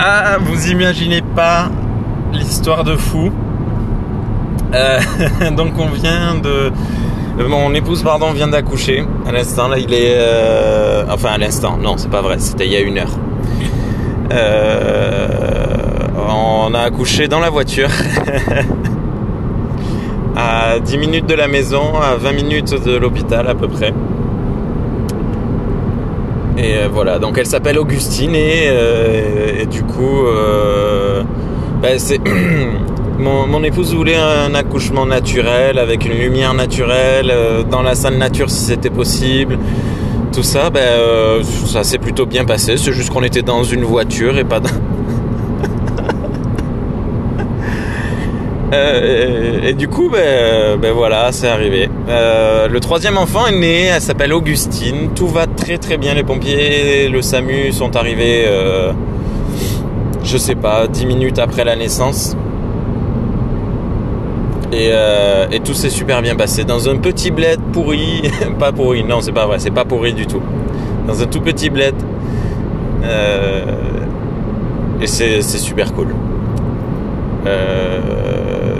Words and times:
Ah, 0.00 0.36
vous 0.40 0.70
imaginez 0.70 1.22
pas 1.22 1.70
l'histoire 2.32 2.84
de 2.84 2.94
fou. 2.96 3.32
Euh, 4.72 5.00
donc 5.56 5.72
on 5.78 5.86
vient 5.88 6.36
de... 6.36 6.70
Mon 7.48 7.74
épouse, 7.74 8.02
pardon, 8.04 8.30
vient 8.32 8.46
d'accoucher. 8.48 9.04
À 9.26 9.32
l'instant, 9.32 9.66
là, 9.68 9.78
il 9.78 9.92
est... 9.92 10.14
euh, 10.16 11.04
Enfin, 11.10 11.30
à 11.30 11.38
l'instant. 11.38 11.76
Non, 11.82 11.96
c'est 11.96 12.10
pas 12.10 12.20
vrai. 12.22 12.36
C'était 12.38 12.66
il 12.66 12.72
y 12.72 12.76
a 12.76 12.80
une 12.80 12.98
heure. 12.98 13.10
Euh, 14.32 15.28
On 16.28 16.74
a 16.74 16.80
accouché 16.80 17.26
dans 17.28 17.40
la 17.40 17.50
voiture. 17.50 17.88
à 20.36 20.78
10 20.78 20.98
minutes 20.98 21.26
de 21.26 21.34
la 21.34 21.48
maison, 21.48 21.98
à 22.00 22.14
20 22.16 22.32
minutes 22.32 22.84
de 22.84 22.96
l'hôpital 22.96 23.48
à 23.48 23.54
peu 23.56 23.66
près. 23.68 23.92
Et 26.58 26.76
euh, 26.76 26.88
voilà, 26.92 27.20
donc 27.20 27.38
elle 27.38 27.46
s'appelle 27.46 27.78
Augustine 27.78 28.34
et, 28.34 28.64
euh, 28.66 29.64
du 29.64 29.84
coup, 29.84 30.26
euh, 30.26 31.22
ben, 31.80 31.96
c'est 31.98 32.20
mon, 33.18 33.62
épouse 33.62 33.94
voulait 33.94 34.16
un 34.16 34.52
accouchement 34.56 35.06
naturel 35.06 35.78
avec 35.78 36.04
une 36.04 36.18
lumière 36.18 36.54
naturelle 36.54 37.32
dans 37.70 37.82
la 37.82 37.94
salle 37.94 38.18
nature 38.18 38.50
si 38.50 38.64
c'était 38.64 38.90
possible. 38.90 39.56
Tout 40.32 40.42
ça, 40.42 40.70
ben, 40.70 41.44
ça 41.66 41.84
s'est 41.84 41.98
plutôt 41.98 42.26
bien 42.26 42.44
passé. 42.44 42.76
C'est 42.76 42.92
juste 42.92 43.10
qu'on 43.10 43.22
était 43.22 43.42
dans 43.42 43.62
une 43.62 43.84
voiture 43.84 44.36
et 44.36 44.44
pas 44.44 44.58
dans... 44.58 44.68
Et, 48.70 49.72
du 49.72 49.88
coup, 49.88 50.10
ben, 50.10 50.78
ben 50.78 50.92
voilà, 50.92 51.32
c'est 51.32 51.48
arrivé. 51.48 51.88
Le 52.08 52.78
troisième 52.80 53.16
enfant 53.16 53.46
est 53.46 53.58
né, 53.58 53.84
elle 53.84 54.02
s'appelle 54.02 54.32
Augustine. 54.32 55.10
Tout 55.14 55.28
va 55.28 55.46
très 55.76 55.98
bien. 55.98 56.14
Les 56.14 56.22
pompiers, 56.22 57.08
le 57.08 57.20
SAMU 57.20 57.72
sont 57.72 57.94
arrivés, 57.96 58.44
euh, 58.46 58.92
je 60.24 60.38
sais 60.38 60.54
pas, 60.54 60.86
10 60.86 61.04
minutes 61.04 61.38
après 61.38 61.64
la 61.64 61.76
naissance. 61.76 62.34
Et, 64.72 64.88
euh, 64.92 65.46
et 65.50 65.60
tout 65.60 65.74
s'est 65.74 65.90
super 65.90 66.22
bien 66.22 66.36
passé. 66.36 66.64
Dans 66.64 66.88
un 66.88 66.96
petit 66.96 67.30
bled 67.30 67.60
pourri, 67.72 68.22
pas 68.58 68.72
pourri, 68.72 69.04
non, 69.04 69.20
c'est 69.20 69.32
pas 69.32 69.46
vrai, 69.46 69.58
c'est 69.58 69.70
pas 69.70 69.84
pourri 69.84 70.14
du 70.14 70.26
tout. 70.26 70.40
Dans 71.06 71.20
un 71.22 71.26
tout 71.26 71.40
petit 71.40 71.68
bled. 71.68 71.94
Euh, 73.04 73.64
et 75.02 75.06
c'est 75.06 75.42
super 75.42 75.92
cool. 75.92 76.14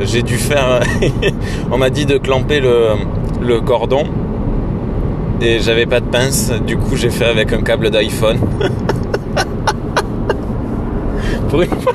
J'ai 0.04 0.22
dû 0.22 0.36
faire. 0.36 0.80
on 1.70 1.76
m'a 1.76 1.90
dit 1.90 2.06
de 2.06 2.16
clamper 2.16 2.60
le 2.60 3.60
cordon 3.60 4.04
et 5.40 5.60
j'avais 5.60 5.86
pas 5.86 6.00
de 6.00 6.06
pince. 6.06 6.52
Du 6.66 6.76
coup, 6.76 6.96
j'ai 6.96 7.10
fait 7.10 7.26
avec 7.26 7.52
un 7.52 7.62
câble 7.62 7.90
d'iPhone. 7.90 8.38
pour, 11.48 11.62
une 11.62 11.68
fois... 11.68 11.92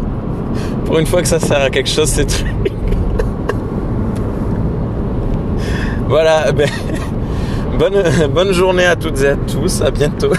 pour 0.84 0.98
une 0.98 1.06
fois 1.06 1.22
que 1.22 1.28
ça 1.28 1.38
sert 1.38 1.60
à 1.60 1.70
quelque 1.70 1.88
chose, 1.88 2.08
ces 2.08 2.26
trucs. 2.26 2.46
voilà. 6.08 6.52
Ben... 6.52 6.68
Bonne, 7.78 8.02
bonne 8.32 8.52
journée 8.52 8.86
à 8.86 8.96
toutes 8.96 9.22
et 9.22 9.28
à 9.28 9.36
tous. 9.36 9.82
À 9.82 9.90
bientôt. 9.90 10.32